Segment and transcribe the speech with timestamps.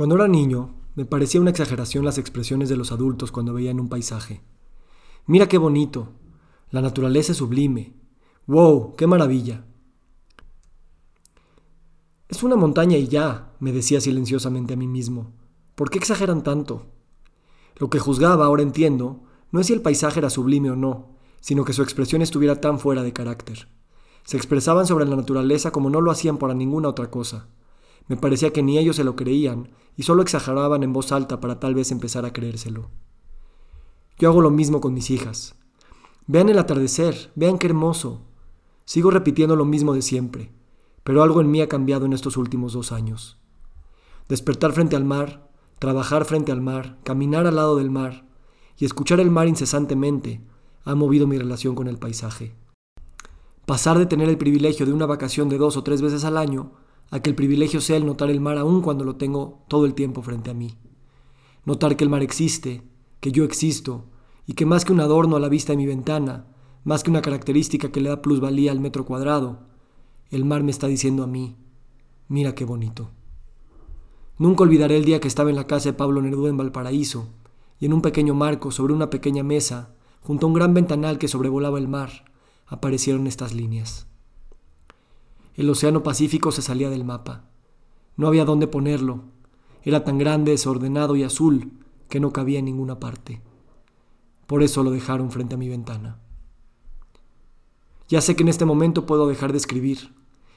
[0.00, 3.90] Cuando era niño, me parecía una exageración las expresiones de los adultos cuando veían un
[3.90, 4.40] paisaje.
[5.26, 6.14] Mira qué bonito.
[6.70, 7.92] La naturaleza es sublime.
[8.46, 8.96] ¡Wow!
[8.96, 9.66] ¡Qué maravilla!
[12.30, 15.34] Es una montaña y ya, me decía silenciosamente a mí mismo.
[15.74, 16.86] ¿Por qué exageran tanto?
[17.76, 21.66] Lo que juzgaba, ahora entiendo, no es si el paisaje era sublime o no, sino
[21.66, 23.68] que su expresión estuviera tan fuera de carácter.
[24.24, 27.48] Se expresaban sobre la naturaleza como no lo hacían para ninguna otra cosa.
[28.08, 31.60] Me parecía que ni ellos se lo creían y solo exageraban en voz alta para
[31.60, 32.90] tal vez empezar a creérselo.
[34.18, 35.54] Yo hago lo mismo con mis hijas.
[36.26, 38.22] Vean el atardecer, vean qué hermoso.
[38.84, 40.50] Sigo repitiendo lo mismo de siempre,
[41.04, 43.38] pero algo en mí ha cambiado en estos últimos dos años.
[44.28, 48.26] Despertar frente al mar, trabajar frente al mar, caminar al lado del mar
[48.76, 50.40] y escuchar el mar incesantemente
[50.84, 52.54] ha movido mi relación con el paisaje.
[53.66, 56.72] Pasar de tener el privilegio de una vacación de dos o tres veces al año
[57.10, 59.94] a que el privilegio sea el notar el mar aún cuando lo tengo todo el
[59.94, 60.76] tiempo frente a mí.
[61.64, 62.82] Notar que el mar existe,
[63.20, 64.06] que yo existo,
[64.46, 66.46] y que más que un adorno a la vista de mi ventana,
[66.84, 69.60] más que una característica que le da plusvalía al metro cuadrado,
[70.30, 71.56] el mar me está diciendo a mí,
[72.28, 73.10] mira qué bonito.
[74.38, 77.28] Nunca olvidaré el día que estaba en la casa de Pablo Neruda en Valparaíso,
[77.78, 81.28] y en un pequeño marco sobre una pequeña mesa, junto a un gran ventanal que
[81.28, 82.24] sobrevolaba el mar,
[82.66, 84.09] aparecieron estas líneas.
[85.60, 87.44] El Océano Pacífico se salía del mapa.
[88.16, 89.24] No había dónde ponerlo.
[89.82, 91.72] Era tan grande, desordenado y azul
[92.08, 93.42] que no cabía en ninguna parte.
[94.46, 96.18] Por eso lo dejaron frente a mi ventana.
[98.08, 100.14] Ya sé que en este momento puedo dejar de escribir,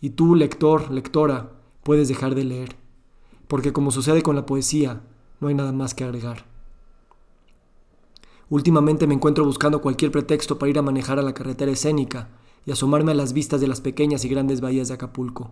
[0.00, 1.50] y tú, lector, lectora,
[1.82, 2.76] puedes dejar de leer,
[3.48, 5.02] porque como sucede con la poesía,
[5.40, 6.46] no hay nada más que agregar.
[8.48, 12.28] Últimamente me encuentro buscando cualquier pretexto para ir a manejar a la carretera escénica
[12.66, 15.50] y asomarme a las vistas de las pequeñas y grandes bahías de Acapulco.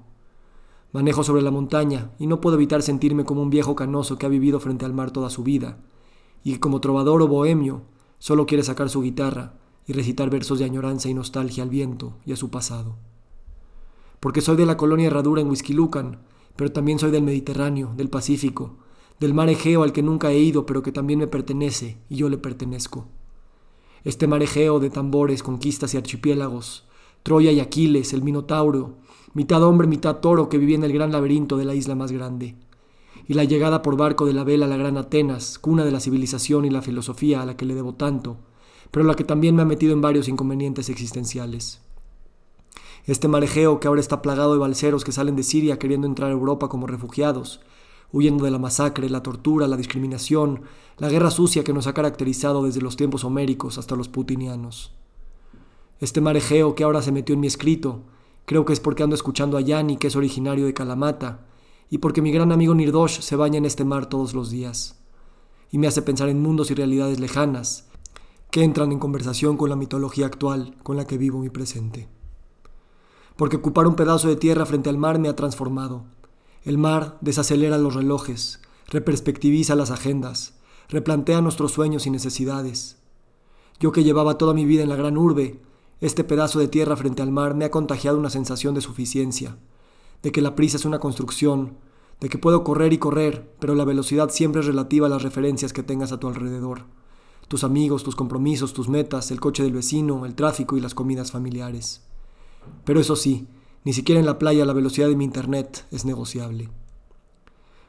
[0.92, 4.28] Manejo sobre la montaña y no puedo evitar sentirme como un viejo canoso que ha
[4.28, 5.78] vivido frente al mar toda su vida
[6.44, 7.82] y como trovador o bohemio
[8.18, 9.54] solo quiere sacar su guitarra
[9.86, 12.96] y recitar versos de añoranza y nostalgia al viento y a su pasado.
[14.20, 16.20] Porque soy de la colonia Herradura en Huizquilucan,
[16.56, 18.76] pero también soy del Mediterráneo, del Pacífico,
[19.18, 22.28] del mar Egeo al que nunca he ido pero que también me pertenece y yo
[22.28, 23.06] le pertenezco.
[24.04, 26.86] Este mar Egeo de tambores, conquistas y archipiélagos,
[27.22, 28.96] Troya y Aquiles, el Minotauro,
[29.34, 32.56] mitad hombre, mitad toro que vivía en el gran laberinto de la isla más grande,
[33.28, 36.00] y la llegada por barco de la vela a la gran Atenas, cuna de la
[36.00, 38.38] civilización y la filosofía a la que le debo tanto,
[38.90, 41.80] pero la que también me ha metido en varios inconvenientes existenciales.
[43.04, 46.34] Este marejeo que ahora está plagado de balseros que salen de Siria queriendo entrar a
[46.34, 47.60] Europa como refugiados,
[48.12, 50.62] huyendo de la masacre, la tortura, la discriminación,
[50.98, 54.92] la guerra sucia que nos ha caracterizado desde los tiempos homéricos hasta los putinianos.
[56.02, 58.02] Este marejeo que ahora se metió en mi escrito,
[58.44, 61.46] creo que es porque ando escuchando a Yanni, que es originario de Kalamata,
[61.90, 65.00] y porque mi gran amigo Nirdosh se baña en este mar todos los días.
[65.70, 67.86] Y me hace pensar en mundos y realidades lejanas,
[68.50, 72.08] que entran en conversación con la mitología actual con la que vivo mi presente.
[73.36, 76.02] Porque ocupar un pedazo de tierra frente al mar me ha transformado.
[76.64, 80.54] El mar desacelera los relojes, reperspectiviza las agendas,
[80.88, 82.96] replantea nuestros sueños y necesidades.
[83.78, 85.60] Yo que llevaba toda mi vida en la gran urbe,
[86.02, 89.56] este pedazo de tierra frente al mar me ha contagiado una sensación de suficiencia,
[90.24, 91.76] de que la prisa es una construcción,
[92.20, 95.72] de que puedo correr y correr, pero la velocidad siempre es relativa a las referencias
[95.72, 96.86] que tengas a tu alrededor.
[97.46, 101.30] Tus amigos, tus compromisos, tus metas, el coche del vecino, el tráfico y las comidas
[101.30, 102.02] familiares.
[102.84, 103.46] Pero eso sí,
[103.84, 106.68] ni siquiera en la playa la velocidad de mi internet es negociable.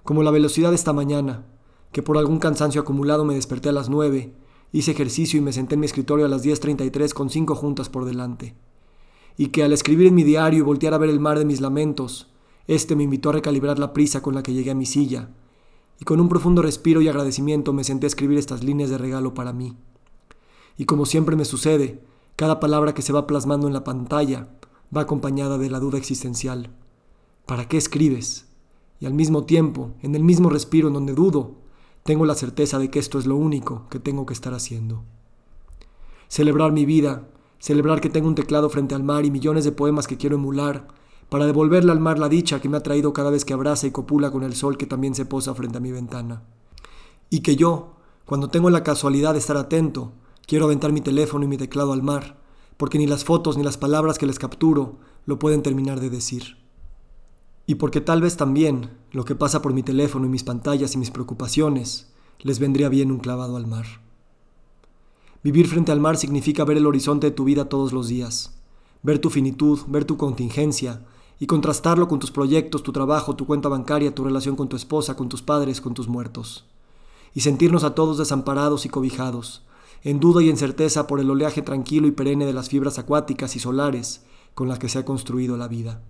[0.04, 1.46] Como la velocidad de esta mañana,
[1.92, 4.36] que por algún cansancio acumulado me desperté a las nueve
[4.74, 8.06] Hice ejercicio y me senté en mi escritorio a las 10.33 con cinco juntas por
[8.06, 8.56] delante.
[9.38, 11.62] Y que al escribir en mi diario y voltear a ver el mar de mis
[11.62, 12.34] lamentos,
[12.68, 15.30] este me invitó a recalibrar la prisa con la que llegué a mi silla.
[16.02, 19.36] Y con un profundo respiro y agradecimiento me senté a escribir estas líneas de regalo
[19.36, 19.78] para mí.
[20.76, 22.02] Y como siempre me sucede,
[22.36, 24.48] cada palabra que se va plasmando en la pantalla
[24.96, 26.72] va acompañada de la duda existencial.
[27.46, 28.48] ¿Para qué escribes?
[29.00, 31.63] Y al mismo tiempo, en el mismo respiro en donde dudo,
[32.04, 35.04] tengo la certeza de que esto es lo único que tengo que estar haciendo.
[36.28, 37.30] Celebrar mi vida,
[37.60, 40.88] celebrar que tengo un teclado frente al mar y millones de poemas que quiero emular,
[41.30, 43.92] para devolverle al mar la dicha que me ha traído cada vez que abraza y
[43.92, 46.44] copula con el sol que también se posa frente a mi ventana.
[47.30, 47.94] Y que yo,
[48.26, 50.12] cuando tengo la casualidad de estar atento,
[50.46, 52.38] quiero aventar mi teléfono y mi teclado al mar,
[52.78, 56.63] porque ni las fotos ni las palabras que les capturo lo pueden terminar de decir.
[57.66, 60.98] Y porque tal vez también lo que pasa por mi teléfono y mis pantallas y
[60.98, 63.86] mis preocupaciones les vendría bien un clavado al mar.
[65.44, 68.58] Vivir frente al mar significa ver el horizonte de tu vida todos los días,
[69.02, 71.06] ver tu finitud, ver tu contingencia,
[71.40, 75.18] y contrastarlo con tus proyectos, tu trabajo, tu cuenta bancaria, tu relación con tu esposa,
[75.18, 76.66] con tus padres, con tus muertos.
[77.34, 79.64] Y sentirnos a todos desamparados y cobijados,
[80.04, 83.56] en duda y en certeza por el oleaje tranquilo y perenne de las fibras acuáticas
[83.56, 84.24] y solares
[84.54, 86.02] con las que se ha construido la vida.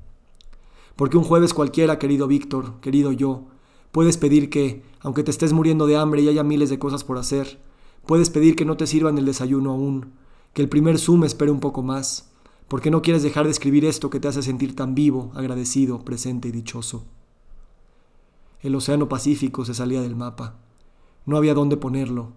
[0.95, 3.47] Porque un jueves cualquiera, querido Víctor, querido yo,
[3.91, 7.17] puedes pedir que, aunque te estés muriendo de hambre y haya miles de cosas por
[7.17, 7.59] hacer,
[8.05, 10.13] puedes pedir que no te sirvan el desayuno aún,
[10.53, 12.31] que el primer zoom espere un poco más,
[12.67, 16.49] porque no quieres dejar de escribir esto que te hace sentir tan vivo, agradecido, presente
[16.49, 17.05] y dichoso.
[18.61, 20.55] El Océano Pacífico se salía del mapa.
[21.25, 22.31] No había dónde ponerlo.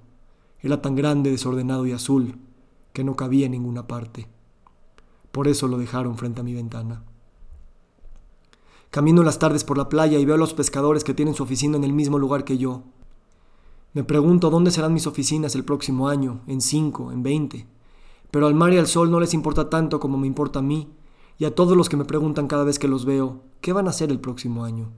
[0.61, 2.39] Era tan grande, desordenado y azul,
[2.93, 4.27] que no cabía en ninguna parte.
[5.31, 7.05] Por eso lo dejaron frente a mi ventana.
[8.97, 11.77] Camino las tardes por la playa y veo a los pescadores que tienen su oficina
[11.77, 12.81] en el mismo lugar que yo.
[13.93, 17.67] Me pregunto dónde serán mis oficinas el próximo año, en cinco, en veinte.
[18.31, 20.89] Pero al mar y al sol no les importa tanto como me importa a mí
[21.37, 23.91] y a todos los que me preguntan cada vez que los veo, ¿qué van a
[23.91, 24.89] hacer el próximo año?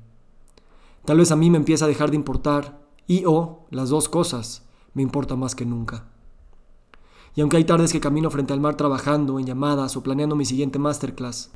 [1.04, 4.62] Tal vez a mí me empieza a dejar de importar y o, las dos cosas,
[4.94, 6.06] me importa más que nunca.
[7.34, 10.44] Y aunque hay tardes que camino frente al mar trabajando, en llamadas o planeando mi
[10.44, 11.50] siguiente masterclass,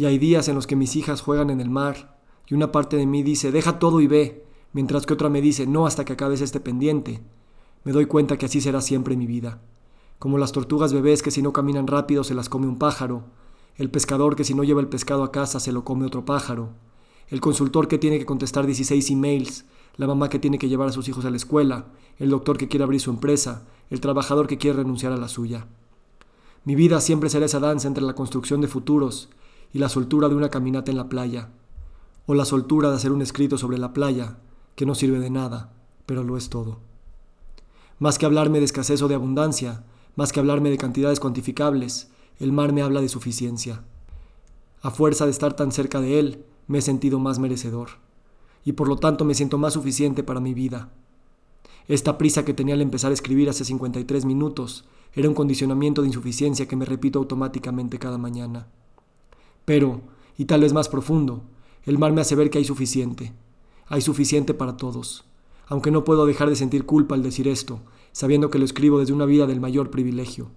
[0.00, 2.96] y hay días en los que mis hijas juegan en el mar, y una parte
[2.96, 6.14] de mí dice, deja todo y ve, mientras que otra me dice, no hasta que
[6.14, 7.20] acabes este pendiente,
[7.84, 9.60] me doy cuenta que así será siempre mi vida
[10.20, 13.24] como las tortugas bebés que si no caminan rápido se las come un pájaro,
[13.76, 16.74] el pescador que si no lleva el pescado a casa se lo come otro pájaro,
[17.28, 19.64] el consultor que tiene que contestar 16 emails,
[19.96, 21.86] la mamá que tiene que llevar a sus hijos a la escuela,
[22.18, 25.68] el doctor que quiere abrir su empresa, el trabajador que quiere renunciar a la suya.
[26.64, 29.30] Mi vida siempre será esa danza entre la construcción de futuros
[29.72, 31.50] y la soltura de una caminata en la playa,
[32.26, 34.38] o la soltura de hacer un escrito sobre la playa,
[34.74, 35.72] que no sirve de nada,
[36.06, 36.78] pero lo es todo.
[37.98, 39.84] Más que hablarme de escasez o de abundancia,
[40.16, 43.84] más que hablarme de cantidades cuantificables, el mar me habla de suficiencia.
[44.82, 47.90] A fuerza de estar tan cerca de él, me he sentido más merecedor,
[48.64, 50.90] y por lo tanto me siento más suficiente para mi vida.
[51.88, 56.08] Esta prisa que tenía al empezar a escribir hace 53 minutos era un condicionamiento de
[56.08, 58.68] insuficiencia que me repito automáticamente cada mañana.
[59.70, 60.00] Pero,
[60.36, 61.44] y tal vez más profundo,
[61.84, 63.32] el mar me hace ver que hay suficiente.
[63.86, 65.26] Hay suficiente para todos.
[65.68, 67.78] Aunque no puedo dejar de sentir culpa al decir esto,
[68.10, 70.50] sabiendo que lo escribo desde una vida del mayor privilegio.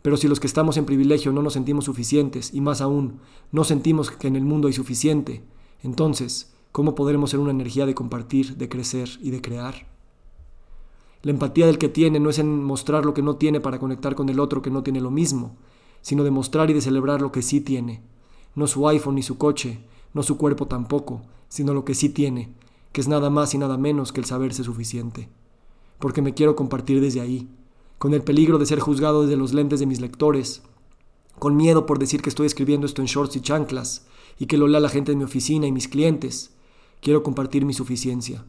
[0.00, 3.18] Pero si los que estamos en privilegio no nos sentimos suficientes, y más aún,
[3.50, 5.42] no sentimos que en el mundo hay suficiente,
[5.82, 9.88] entonces, ¿cómo podremos ser una energía de compartir, de crecer y de crear?
[11.22, 14.14] La empatía del que tiene no es en mostrar lo que no tiene para conectar
[14.14, 15.56] con el otro que no tiene lo mismo,
[16.00, 18.04] sino de mostrar y de celebrar lo que sí tiene.
[18.56, 19.78] No su iPhone ni su coche,
[20.12, 22.52] no su cuerpo tampoco, sino lo que sí tiene,
[22.90, 25.28] que es nada más y nada menos que el saberse suficiente
[25.98, 27.48] porque me quiero compartir desde ahí,
[27.98, 30.62] con el peligro de ser juzgado desde los lentes de mis lectores,
[31.38, 34.06] con miedo por decir que estoy escribiendo esto en shorts y chanclas,
[34.38, 36.52] y que lo lea la gente de mi oficina y mis clientes.
[37.00, 38.44] Quiero compartir mi suficiencia,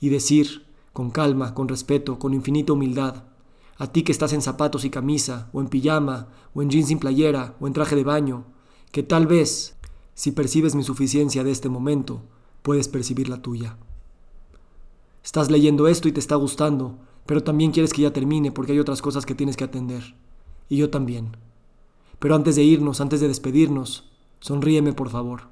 [0.00, 3.24] y decir, con calma, con respeto, con infinita humildad,
[3.76, 6.98] a ti que estás en zapatos y camisa, o en pijama, o en jeans sin
[6.98, 8.44] playera, o en traje de baño,
[8.94, 9.74] que tal vez,
[10.14, 12.22] si percibes mi suficiencia de este momento,
[12.62, 13.76] puedes percibir la tuya.
[15.24, 18.78] Estás leyendo esto y te está gustando, pero también quieres que ya termine porque hay
[18.78, 20.14] otras cosas que tienes que atender.
[20.68, 21.36] Y yo también.
[22.20, 25.48] Pero antes de irnos, antes de despedirnos, sonríeme por favor.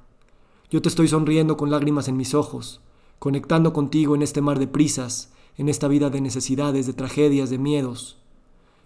[0.71, 2.79] Yo te estoy sonriendo con lágrimas en mis ojos,
[3.19, 7.57] conectando contigo en este mar de prisas, en esta vida de necesidades, de tragedias, de
[7.57, 8.19] miedos.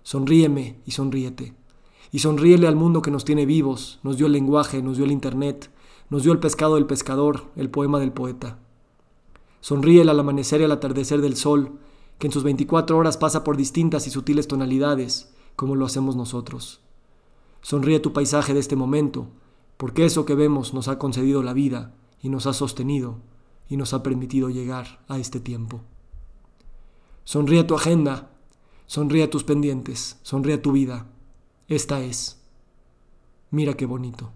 [0.02, 1.54] Sonríeme y sonríete.
[2.12, 5.12] Y sonríele al mundo que nos tiene vivos, nos dio el lenguaje, nos dio el
[5.12, 5.70] internet,
[6.10, 8.60] nos dio el pescado del pescador, el poema del poeta.
[9.60, 11.74] Sonríele al amanecer y al atardecer del sol,
[12.20, 16.82] que en sus 24 horas pasa por distintas y sutiles tonalidades, como lo hacemos nosotros.
[17.62, 19.28] Sonríe tu paisaje de este momento,
[19.78, 23.18] porque eso que vemos nos ha concedido la vida y nos ha sostenido
[23.70, 25.82] y nos ha permitido llegar a este tiempo.
[27.24, 28.32] Sonríe tu agenda,
[28.86, 31.08] sonríe tus pendientes, sonríe tu vida.
[31.70, 32.42] Esta es.
[33.52, 34.32] Mira qué bonito.